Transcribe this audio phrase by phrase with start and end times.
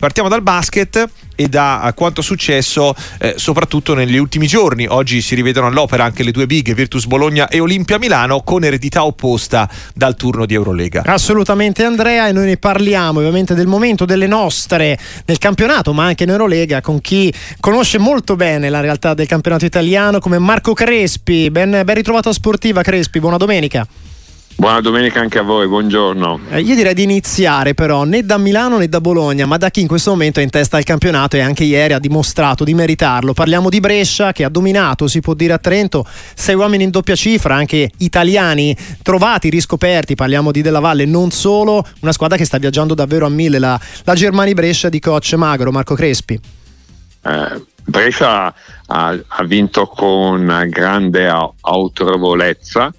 [0.00, 4.86] Partiamo dal basket e da quanto successo eh, soprattutto negli ultimi giorni.
[4.86, 9.04] Oggi si rivedono all'opera anche le due big Virtus Bologna e Olimpia Milano con eredità
[9.04, 11.02] opposta dal turno di Eurolega.
[11.04, 16.22] Assolutamente Andrea e noi ne parliamo ovviamente del momento delle nostre nel campionato ma anche
[16.22, 21.50] in Eurolega con chi conosce molto bene la realtà del campionato italiano come Marco Crespi.
[21.50, 23.84] Ben, ben ritrovato a Sportiva Crespi, buona domenica.
[24.58, 26.40] Buona domenica anche a voi, buongiorno.
[26.50, 29.82] Eh, io direi di iniziare però né da Milano né da Bologna, ma da chi
[29.82, 33.34] in questo momento è in testa al campionato e anche ieri ha dimostrato di meritarlo.
[33.34, 36.04] Parliamo di Brescia che ha dominato, si può dire a Trento,
[36.34, 41.86] sei uomini in doppia cifra, anche italiani trovati, riscoperti, parliamo di Della Valle, non solo,
[42.00, 45.70] una squadra che sta viaggiando davvero a mille, la, la Germani Brescia di coach Magro,
[45.70, 46.34] Marco Crespi.
[47.22, 48.52] Eh, Brescia
[48.86, 51.28] ha, ha vinto con grande
[51.60, 52.92] autorevolezza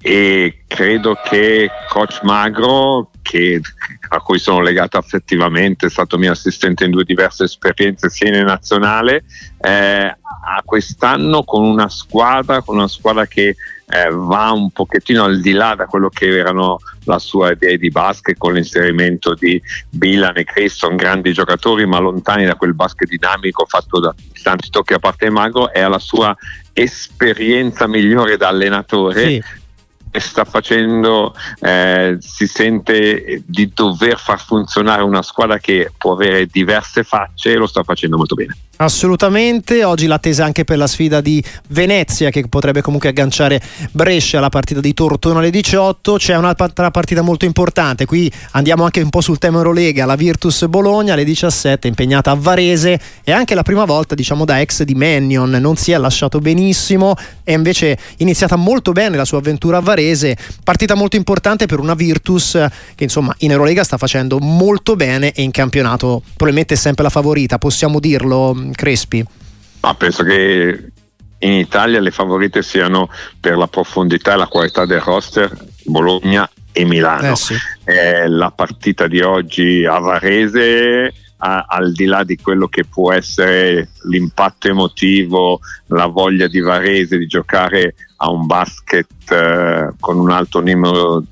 [0.00, 3.60] e credo che coach Magro che,
[4.08, 8.44] a cui sono legato affettivamente, è stato mio assistente in due diverse esperienze sia in
[8.44, 9.24] nazionale,
[9.60, 10.16] eh,
[10.64, 13.56] quest'anno con una squadra, con una squadra che
[13.90, 17.90] eh, va un pochettino al di là da quello che erano la sua idea di
[17.90, 23.66] basket con l'inserimento di Bilan e Creston, grandi giocatori ma lontani da quel basket dinamico
[23.66, 26.34] fatto da tanti tocchi a parte Magro e alla sua
[26.72, 29.26] esperienza migliore da allenatore.
[29.26, 29.66] Sì
[30.12, 37.04] sta facendo, eh, si sente di dover far funzionare una squadra che può avere diverse
[37.04, 38.56] facce e lo sta facendo molto bene.
[38.80, 44.50] Assolutamente, oggi l'attesa anche per la sfida di Venezia che potrebbe comunque agganciare Brescia alla
[44.50, 49.20] partita di Tortona alle 18, c'è un'altra partita molto importante, qui andiamo anche un po'
[49.20, 53.00] sul tema Eurolega, la Virtus Bologna alle 17 impegnata a Varese.
[53.24, 57.16] E anche la prima volta diciamo da ex di Mannion, non si è lasciato benissimo.
[57.42, 61.94] È invece iniziata molto bene la sua avventura a Varese, partita molto importante per una
[61.94, 62.52] Virtus
[62.94, 67.10] che insomma in Eurolega sta facendo molto bene e in campionato probabilmente è sempre la
[67.10, 69.24] favorita, possiamo dirlo Crespi?
[69.80, 70.92] Ah, penso che
[71.38, 73.08] in Italia le favorite siano
[73.38, 75.50] per la profondità e la qualità del roster
[75.84, 77.32] Bologna e Milano.
[77.32, 77.54] Eh sì.
[77.84, 83.12] eh, la partita di oggi a Varese, a, al di là di quello che può
[83.12, 90.30] essere l'impatto emotivo, la voglia di Varese di giocare a un basket eh, con un
[90.30, 91.24] alto numero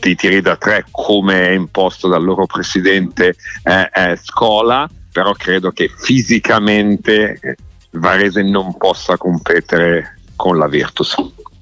[0.00, 5.70] di tiri da tre come è imposto dal loro presidente eh, eh, Scola, però credo
[5.70, 7.56] che fisicamente
[7.90, 11.14] Varese non possa competere con la Virtus.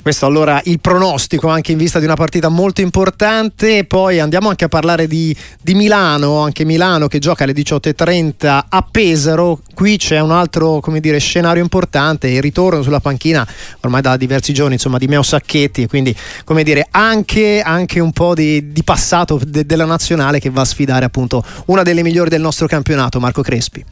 [0.03, 3.84] Questo allora il pronostico anche in vista di una partita molto importante.
[3.84, 8.88] Poi andiamo anche a parlare di, di Milano, anche Milano che gioca alle 18.30 a
[8.91, 9.61] Pesaro.
[9.75, 13.47] Qui c'è un altro dire, scenario importante, il ritorno sulla panchina
[13.81, 18.34] ormai da diversi giorni insomma, di Meo Sacchetti, quindi come dire, anche, anche un po'
[18.34, 22.41] di, di passato de, della nazionale che va a sfidare appunto una delle migliori del
[22.41, 23.84] nostro campionato, Marco Crespi.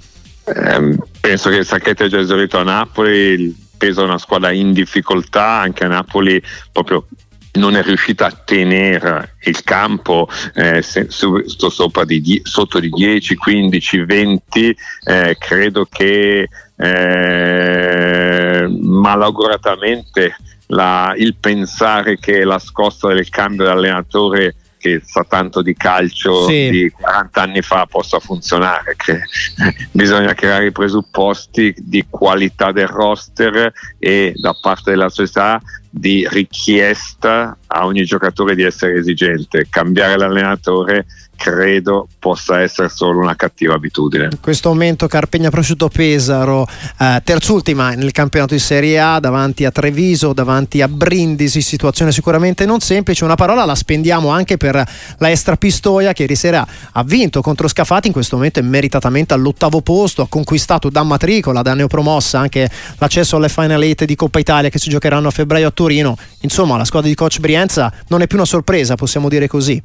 [0.44, 5.84] Eh, penso che Sacchetti è già esaurito a Napoli Pesa una squadra in difficoltà, anche
[5.84, 7.06] a Napoli proprio
[7.52, 14.04] non è riuscita a tenere il campo eh, su, sopra di, sotto di 10, 15,
[14.04, 20.36] 20, eh, credo che eh, malauguratamente
[20.68, 26.46] la, il pensare che la scossa del cambio di allenatore che sa tanto di calcio
[26.46, 26.70] sì.
[26.70, 29.20] di 40 anni fa possa funzionare, che
[29.92, 37.56] bisogna creare i presupposti di qualità del roster e da parte della società di richiesta
[37.66, 39.66] a ogni giocatore di essere esigente.
[39.68, 41.06] Cambiare l'allenatore
[41.38, 44.25] credo possa essere solo una cattiva abitudine.
[44.25, 46.66] In questo momento Carpegna Prosciutto Pesaro,
[46.99, 52.66] eh, terzultima nel campionato di Serie A, davanti a Treviso, davanti a Brindisi, situazione sicuramente
[52.66, 53.22] non semplice.
[53.22, 54.75] Una parola la spendiamo anche per
[55.19, 59.32] la Estra Pistoia che ieri sera ha vinto contro Scafati, in questo momento è meritatamente
[59.32, 62.69] all'ottavo posto, ha conquistato da matricola, da neopromossa anche
[62.99, 66.16] l'accesso alle Final 8 di Coppa Italia che si giocheranno a febbraio a Torino.
[66.41, 69.81] Insomma, la squadra di coach Brienza non è più una sorpresa, possiamo dire così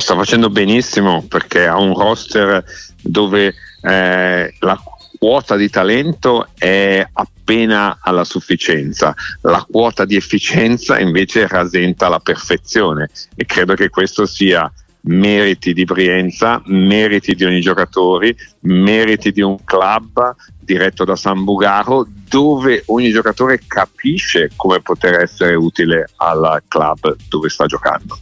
[0.00, 2.64] sta facendo benissimo perché ha un roster
[3.02, 4.82] dove eh, la
[5.18, 13.10] quota di talento è appena alla sufficienza, la quota di efficienza invece rasenta la perfezione
[13.34, 14.70] e credo che questo sia
[15.02, 22.06] meriti di Brienza, meriti di ogni giocatore, meriti di un club diretto da San Bugaro
[22.28, 28.18] dove ogni giocatore capisce come poter essere utile al club dove sta giocando.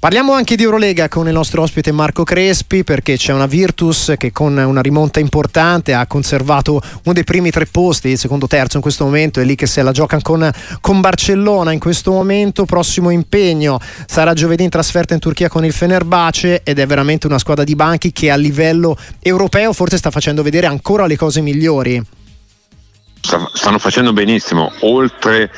[0.00, 4.32] Parliamo anche di Eurolega con il nostro ospite Marco Crespi perché c'è una Virtus che
[4.32, 8.82] con una rimonta importante ha conservato uno dei primi tre posti, il secondo terzo in
[8.82, 10.50] questo momento, è lì che se la gioca con,
[10.80, 12.64] con Barcellona in questo momento.
[12.64, 17.38] Prossimo impegno sarà giovedì in trasferta in Turchia con il Fenerbahce ed è veramente una
[17.38, 22.02] squadra di banchi che a livello europeo forse sta facendo vedere ancora le cose migliori.
[23.20, 25.50] Stanno facendo benissimo, oltre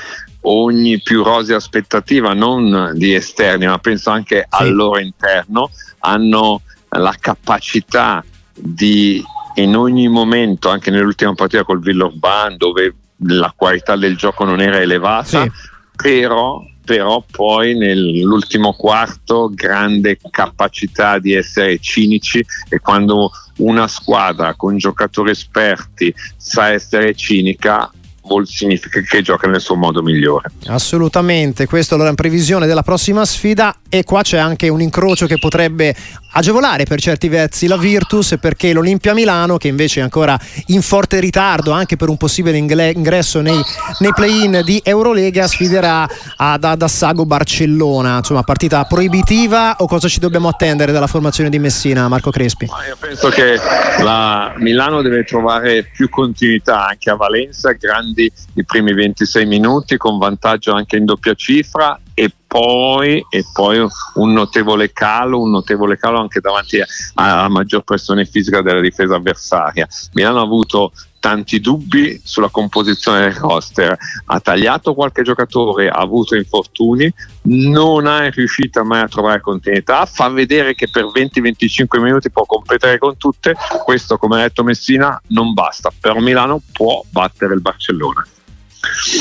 [0.42, 4.62] ogni più rosea aspettativa, non di esterni, ma penso anche sì.
[4.62, 8.24] al loro interno, hanno la capacità
[8.54, 9.22] di
[9.54, 12.94] in ogni momento, anche nell'ultima partita col Villorban, dove
[13.26, 15.50] la qualità del gioco non era elevata, sì.
[15.94, 24.78] però, però poi nell'ultimo quarto grande capacità di essere cinici e quando una squadra con
[24.78, 27.90] giocatori esperti sa essere cinica
[28.22, 30.50] vuol significa che gioca nel suo modo migliore.
[30.66, 35.38] Assolutamente, questo allora in previsione della prossima sfida e qua c'è anche un incrocio che
[35.38, 35.94] potrebbe
[36.34, 40.38] agevolare per certi versi la Virtus perché l'Olimpia Milano che invece è ancora
[40.68, 43.60] in forte ritardo anche per un possibile ingresso nei,
[43.98, 50.48] nei play-in di Eurolega sfiderà ad, Assago Barcellona, insomma partita proibitiva o cosa ci dobbiamo
[50.48, 52.64] attendere dalla formazione di Messina Marco Crespi?
[52.64, 53.58] io penso che
[54.02, 59.96] la Milano deve trovare più continuità anche a Valenza, grande grandi i primi 26 minuti
[59.96, 63.78] con vantaggio anche in doppia cifra e poi, e poi
[64.14, 66.78] un notevole calo, un notevole calo anche davanti
[67.14, 69.88] alla maggior pressione fisica della difesa avversaria.
[70.12, 70.92] Milano ha avuto
[71.22, 77.10] tanti dubbi sulla composizione del roster, ha tagliato qualche giocatore, ha avuto infortuni,
[77.42, 82.98] non è riuscita mai a trovare continuità, fa vedere che per 20-25 minuti può competere
[82.98, 83.54] con tutte,
[83.84, 88.26] questo come ha detto Messina non basta, però Milano può battere il Barcellona.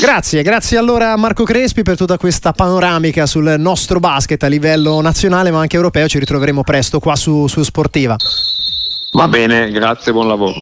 [0.00, 5.00] Grazie, grazie allora a Marco Crespi per tutta questa panoramica sul nostro basket a livello
[5.00, 8.16] nazionale ma anche europeo, ci ritroveremo presto qua su, su Sportiva.
[9.12, 10.60] Va bene, grazie, buon lavoro.